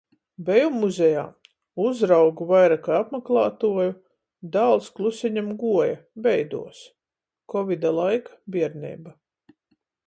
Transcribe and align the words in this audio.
Bejom 0.45 0.77
muzejā. 0.83 1.25
Uzraugu 1.83 2.47
vaira 2.51 2.77
kai 2.87 2.95
apmaklātuoju, 3.01 3.91
dāls 4.57 4.89
kluseņom 4.97 5.53
guoja- 5.65 6.01
beiduos. 6.29 6.83
Kovida 7.55 7.95
laika 8.01 8.41
bierneiba. 8.57 9.17